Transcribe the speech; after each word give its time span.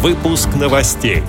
Выпуск 0.00 0.48
новостей. 0.54 1.24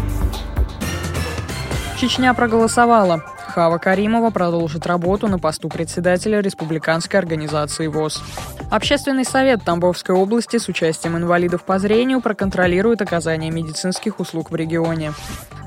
Чечня 1.99 2.35
проголосовала. 2.35 3.23
Хава 3.49 3.79
Каримова 3.79 4.29
продолжит 4.29 4.85
работу 4.85 5.27
на 5.27 5.39
посту 5.39 5.69
председателя 5.69 6.39
Республиканской 6.39 7.19
организации 7.19 7.87
ВОЗ. 7.87 8.21
Общественный 8.69 9.25
совет 9.25 9.63
Тамбовской 9.63 10.13
области 10.13 10.57
с 10.57 10.67
участием 10.67 11.17
инвалидов 11.17 11.63
по 11.63 11.79
зрению 11.79 12.21
проконтролирует 12.21 13.01
оказание 13.01 13.49
медицинских 13.49 14.19
услуг 14.19 14.51
в 14.51 14.55
регионе. 14.55 15.13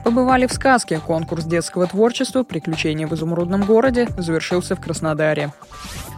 Побывали 0.05 0.47
в 0.47 0.53
сказке. 0.53 1.01
Конкурс 1.05 1.45
детского 1.45 1.87
творчества 1.89 2.45
«Приключения 2.45 3.09
в 3.09 3.15
изумрудном 3.15 3.65
городе» 3.65 4.09
завершился 4.17 4.77
в 4.77 4.81
Краснодаре. 4.81 5.53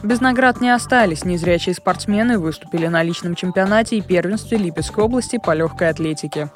Без 0.03 0.21
наград 0.21 0.61
не 0.61 0.69
остались. 0.69 1.25
Незрячие 1.25 1.75
спортсмены 1.75 2.39
выступили 2.39 2.89
на 2.89 3.03
личном 3.03 3.35
чемпионате 3.35 3.97
и 3.97 4.03
первенстве 4.03 4.59
Липецкой 4.59 5.05
области 5.05 5.39
по 5.39 5.55
легкой 5.55 5.89
атлетике. 5.89 6.51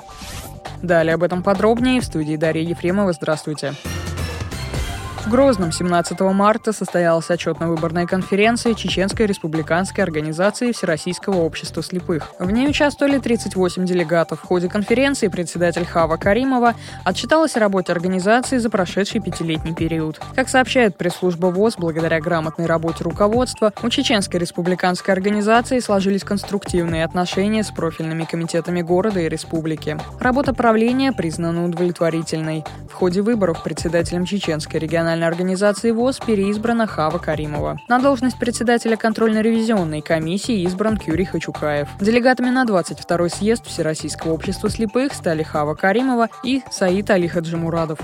Далее 0.82 1.14
об 1.14 1.22
этом 1.22 1.42
подробнее 1.42 2.02
в 2.02 2.04
студии 2.04 2.36
Дарья 2.36 2.62
Ефремова. 2.62 3.12
Здравствуйте. 3.14 3.74
Грозном 5.28 5.73
17 5.73 6.18
марта 6.20 6.73
состоялась 6.73 7.28
отчетно-выборная 7.28 8.06
конференция 8.06 8.73
Чеченской 8.73 9.27
республиканской 9.27 10.02
организации 10.02 10.73
Всероссийского 10.73 11.42
общества 11.42 11.82
слепых. 11.82 12.30
В 12.38 12.51
ней 12.51 12.66
участвовали 12.66 13.18
38 13.18 13.84
делегатов. 13.84 14.41
В 14.41 14.46
ходе 14.46 14.68
конференции 14.68 15.28
председатель 15.28 15.84
Хава 15.84 16.16
Каримова 16.16 16.74
отчиталась 17.04 17.56
о 17.56 17.60
работе 17.60 17.92
организации 17.92 18.56
за 18.56 18.70
прошедший 18.70 19.20
пятилетний 19.20 19.74
период. 19.74 20.18
Как 20.34 20.48
сообщает 20.48 20.96
пресс-служба 20.96 21.48
ВОЗ, 21.48 21.74
благодаря 21.76 22.20
грамотной 22.20 22.65
работе 22.65 23.04
руководства, 23.04 23.74
у 23.82 23.90
Чеченской 23.90 24.40
республиканской 24.40 25.12
организации 25.12 25.80
сложились 25.80 26.24
конструктивные 26.24 27.04
отношения 27.04 27.62
с 27.62 27.70
профильными 27.70 28.24
комитетами 28.24 28.80
города 28.80 29.20
и 29.20 29.29
республики. 29.29 29.98
Работа 30.20 30.54
правления 30.54 31.12
признана 31.12 31.66
удовлетворительной. 31.66 32.65
В 32.90 32.95
ходе 32.95 33.21
выборов 33.21 33.62
председателем 33.62 34.24
Чеченской 34.24 34.80
региональной 34.80 35.18
региональной 35.19 35.27
организации 35.27 35.91
ВОЗ 35.91 36.21
переизбрана 36.24 36.87
Хава 36.87 37.19
Каримова. 37.19 37.79
На 37.88 37.99
должность 37.99 38.38
председателя 38.38 38.97
контрольно-ревизионной 38.97 40.01
комиссии 40.01 40.63
избран 40.65 40.97
Кюрий 40.97 41.24
Хачукаев. 41.24 41.88
Делегатами 42.01 42.51
на 42.51 42.65
22-й 42.65 43.30
съезд 43.30 43.66
Всероссийского 43.66 44.33
общества 44.33 44.71
слепых 44.71 45.13
стали 45.13 45.43
Хава 45.43 45.74
Каримова 45.74 46.29
и 46.45 46.63
Саид 46.71 47.11
Али 47.11 47.29
Хаджимурадов. 47.29 47.99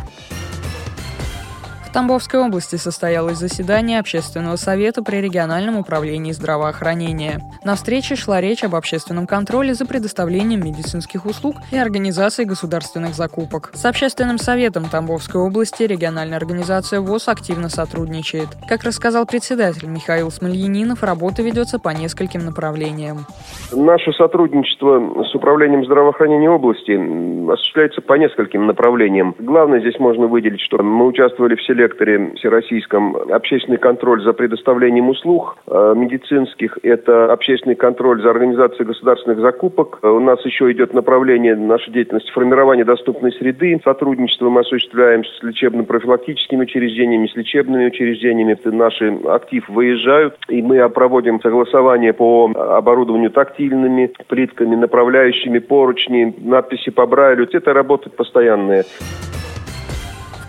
Тамбовской 1.95 2.41
области 2.41 2.75
состоялось 2.75 3.39
заседание 3.39 4.01
Общественного 4.01 4.57
совета 4.57 5.05
при 5.05 5.19
региональном 5.19 5.79
управлении 5.79 6.33
здравоохранения. 6.33 7.39
На 7.65 7.77
встрече 7.77 8.17
шла 8.17 8.41
речь 8.41 8.65
об 8.65 8.75
общественном 8.75 9.29
контроле 9.29 9.75
за 9.75 9.87
предоставлением 9.87 10.65
медицинских 10.65 11.25
услуг 11.25 11.55
и 11.71 11.79
организацией 11.79 12.49
государственных 12.49 13.15
закупок. 13.15 13.71
С 13.75 13.85
Общественным 13.85 14.39
советом 14.39 14.87
Тамбовской 14.91 15.41
области 15.41 15.85
региональная 15.85 16.37
организация 16.37 17.01
ВОЗ 17.01 17.29
активно 17.29 17.69
сотрудничает. 17.69 18.49
Как 18.69 18.83
рассказал 18.83 19.25
председатель 19.25 19.87
Михаил 19.87 20.33
Смольянинов, 20.33 21.05
работа 21.05 21.45
ведется 21.45 21.79
по 21.79 21.91
нескольким 21.91 22.45
направлениям. 22.45 23.19
Наше 23.71 24.13
сотрудничество 24.15 25.23
с 25.31 25.33
управлением 25.33 25.85
здравоохранения 25.85 26.51
области 26.51 26.99
осуществляется 27.53 28.01
по 28.01 28.15
нескольким 28.15 28.67
направлениям. 28.67 29.37
Главное 29.39 29.79
здесь 29.79 30.01
можно 30.01 30.27
выделить, 30.27 30.61
что 30.61 30.83
мы 30.83 31.07
участвовали 31.07 31.55
в 31.55 31.63
селе 31.63 31.84
секторе 31.85 32.33
всероссийском 32.37 33.17
общественный 33.31 33.79
контроль 33.79 34.23
за 34.23 34.33
предоставлением 34.33 35.11
услуг 35.11 35.57
э, 35.67 35.95
медицинских. 35.97 36.79
Это 36.83 37.33
общественный 37.33 37.75
контроль 37.75 38.23
за 38.23 38.31
организацией 38.31 38.87
государственных 38.87 39.41
закупок. 39.41 39.99
У 40.03 40.21
нас 40.21 40.45
еще 40.45 40.71
идет 40.73 40.95
направление 40.95 41.57
нашей 41.57 41.93
деятельности 41.93 42.31
формирования 42.33 42.85
доступной 42.85 43.33
среды. 43.33 43.81
Сотрудничество 43.85 44.49
мы 44.49 44.61
осуществляем 44.61 45.25
с 45.25 45.43
лечебно-профилактическими 45.43 46.63
учреждениями, 46.63 47.27
с 47.27 47.37
лечебными 47.37 47.87
учреждениями. 47.87 48.59
Наши 48.65 49.19
актив 49.27 49.69
выезжают, 49.69 50.37
и 50.49 50.63
мы 50.63 50.89
проводим 50.89 51.41
согласование 51.41 52.13
по 52.13 52.51
оборудованию 52.55 53.31
тактильными 53.31 54.11
плитками, 54.29 54.75
направляющими 54.75 55.59
поручни, 55.59 56.35
надписи 56.39 56.91
по 56.91 57.07
Брайлю. 57.07 57.47
Это 57.53 57.73
работает 57.73 58.17
постоянная. 58.17 58.85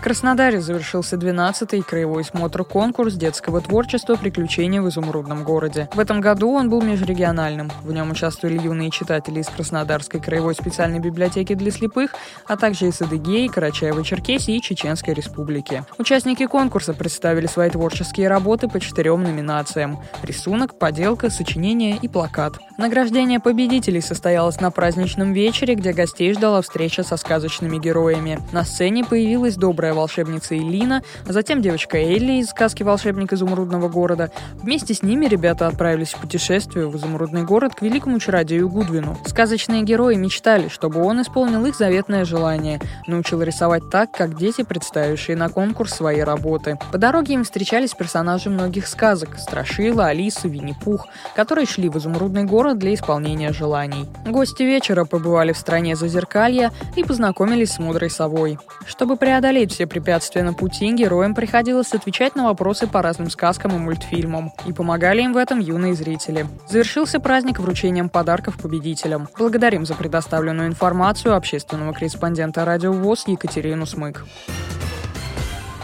Краснодаре 0.06 0.60
завершился 0.60 1.16
12-й 1.16 1.82
краевой 1.82 2.22
смотр-конкурс 2.22 3.14
детского 3.14 3.60
творчества 3.60 4.14
«Приключения 4.14 4.80
в 4.80 4.88
изумрудном 4.88 5.42
городе». 5.42 5.88
В 5.94 5.98
этом 5.98 6.20
году 6.20 6.52
он 6.52 6.70
был 6.70 6.80
межрегиональным. 6.80 7.72
В 7.82 7.90
нем 7.90 8.12
участвовали 8.12 8.56
юные 8.56 8.92
читатели 8.92 9.40
из 9.40 9.48
Краснодарской 9.48 10.20
краевой 10.20 10.54
специальной 10.54 11.00
библиотеки 11.00 11.56
для 11.56 11.72
слепых, 11.72 12.14
а 12.46 12.56
также 12.56 12.86
из 12.86 13.02
Адыгеи, 13.02 13.48
Карачаева-Черкесии 13.48 14.54
и 14.54 14.62
Чеченской 14.62 15.12
республики. 15.12 15.84
Участники 15.98 16.46
конкурса 16.46 16.94
представили 16.94 17.48
свои 17.48 17.70
творческие 17.70 18.28
работы 18.28 18.68
по 18.68 18.78
четырем 18.78 19.24
номинациям– 19.24 19.98
рисунок, 20.22 20.78
поделка, 20.78 21.30
сочинение 21.30 21.98
и 22.00 22.06
плакат. 22.06 22.60
Награждение 22.78 23.40
победителей 23.40 24.00
состоялось 24.00 24.60
на 24.60 24.70
праздничном 24.70 25.32
вечере, 25.32 25.74
где 25.74 25.92
гостей 25.92 26.32
ждала 26.32 26.62
встреча 26.62 27.02
со 27.02 27.16
сказочными 27.16 27.78
героями. 27.78 28.38
На 28.52 28.62
сцене 28.62 29.04
появилась 29.04 29.56
добрая 29.56 29.95
волшебница 29.96 30.56
Элина, 30.56 31.02
а 31.26 31.32
затем 31.32 31.60
девочка 31.60 31.98
Элли 31.98 32.40
из 32.40 32.50
сказки 32.50 32.82
«Волшебник 32.82 33.32
изумрудного 33.32 33.88
города». 33.88 34.30
Вместе 34.54 34.94
с 34.94 35.02
ними 35.02 35.26
ребята 35.26 35.66
отправились 35.66 36.14
в 36.14 36.20
путешествие 36.20 36.86
в 36.86 36.96
изумрудный 36.96 37.42
город 37.42 37.74
к 37.74 37.82
великому 37.82 38.20
чародею 38.20 38.68
Гудвину. 38.68 39.18
Сказочные 39.26 39.82
герои 39.82 40.14
мечтали, 40.14 40.68
чтобы 40.68 41.02
он 41.02 41.22
исполнил 41.22 41.66
их 41.66 41.74
заветное 41.74 42.24
желание, 42.24 42.80
научил 43.06 43.42
рисовать 43.42 43.90
так, 43.90 44.12
как 44.12 44.36
дети, 44.36 44.62
представившие 44.62 45.36
на 45.36 45.48
конкурс 45.48 45.94
свои 45.94 46.20
работы. 46.20 46.78
По 46.92 46.98
дороге 46.98 47.34
им 47.34 47.44
встречались 47.44 47.94
персонажи 47.94 48.50
многих 48.50 48.86
сказок– 48.86 49.30
Страшила, 49.38 50.06
Алиса, 50.06 50.48
Винни-Пух, 50.48 51.06
которые 51.34 51.66
шли 51.66 51.88
в 51.88 51.96
изумрудный 51.96 52.44
город 52.44 52.78
для 52.78 52.94
исполнения 52.94 53.52
желаний. 53.52 54.06
Гости 54.26 54.62
вечера 54.62 55.04
побывали 55.04 55.52
в 55.52 55.58
стране 55.58 55.96
Зазеркалья 55.96 56.72
и 56.96 57.04
познакомились 57.04 57.72
с 57.72 57.78
мудрой 57.78 58.10
совой. 58.10 58.58
Чтобы 58.86 59.16
преодолеть 59.16 59.72
препятствия 59.86 60.42
на 60.42 60.52
пути, 60.52 60.92
героям 60.92 61.34
приходилось 61.34 61.92
отвечать 61.92 62.36
на 62.36 62.44
вопросы 62.44 62.86
по 62.86 63.02
разным 63.02 63.30
сказкам 63.30 63.74
и 63.74 63.78
мультфильмам. 63.78 64.52
И 64.66 64.72
помогали 64.72 65.22
им 65.22 65.32
в 65.32 65.36
этом 65.36 65.58
юные 65.58 65.94
зрители. 65.94 66.46
Завершился 66.68 67.20
праздник 67.20 67.58
вручением 67.58 68.08
подарков 68.08 68.56
победителям. 68.60 69.28
Благодарим 69.38 69.86
за 69.86 69.94
предоставленную 69.94 70.68
информацию 70.68 71.34
общественного 71.34 71.92
корреспондента 71.92 72.64
Радио 72.64 72.92
ВОЗ 72.92 73.24
Екатерину 73.28 73.86
Смык. 73.86 74.24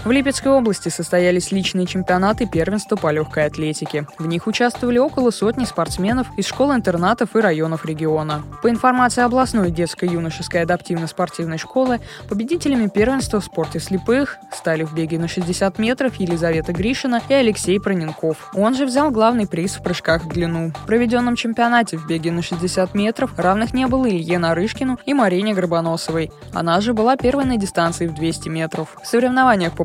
В 0.05 0.11
Липецкой 0.11 0.51
области 0.51 0.89
состоялись 0.89 1.53
личные 1.53 1.87
чемпионаты 1.87 2.45
первенства 2.45 2.97
по 2.97 3.13
легкой 3.13 3.47
атлетике. 3.47 4.05
В 4.19 4.27
них 4.27 4.49
участвовали 4.49 4.99
около 4.99 5.31
сотни 5.31 5.65
спортсменов 5.65 6.27
из 6.37 6.47
школ-интернатов 6.47 7.37
и 7.37 7.41
районов 7.41 7.85
региона. 7.85 8.43
По 8.65 8.69
информации 8.69 9.23
областной 9.23 9.71
детской 9.71 10.09
юношеской 10.09 10.63
адаптивно-спортивной 10.63 11.57
школы, 11.57 12.01
победителями 12.29 12.89
первенства 12.89 13.39
в 13.39 13.45
спорте 13.45 13.79
слепых 13.79 14.39
стали 14.51 14.83
в 14.83 14.93
беге 14.93 15.21
на 15.21 15.29
60 15.29 15.79
метров 15.79 16.17
Елизавета 16.17 16.73
Гришина 16.73 17.23
и 17.29 17.35
Алексей 17.35 17.79
Проненков. 17.79 18.51
Он 18.55 18.75
же 18.75 18.87
взял 18.87 19.13
главный 19.13 19.47
приз 19.47 19.77
в 19.77 19.85
прыжках 19.85 20.25
в 20.25 20.29
длину. 20.31 20.73
В 20.83 20.87
проведенном 20.87 21.37
чемпионате 21.37 21.97
в 21.97 22.09
беге 22.09 22.33
на 22.33 22.43
60 22.43 22.93
метров 22.95 23.39
равных 23.39 23.73
не 23.73 23.87
было 23.87 24.11
Илье 24.11 24.41
Нарышкину 24.41 24.99
и 25.07 25.15
Марине 25.15 25.55
Горбоносовой. 25.55 26.33
Она 26.53 26.81
же 26.81 26.93
была 26.93 27.17
первой 27.17 27.45
на 27.45 27.57
дистанции 27.57 28.09
в 28.09 28.15
200 28.15 28.49
метров. 28.49 28.97
В 29.01 29.07
соревнованиях 29.07 29.75
по 29.75 29.85